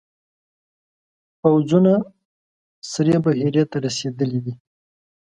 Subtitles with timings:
[1.41, 1.93] پوځونه
[2.91, 4.53] سرې بحیرې ته رسېدلي دي.